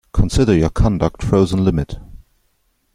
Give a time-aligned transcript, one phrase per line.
[0.13, 1.99] Consider your conduct frozen limit.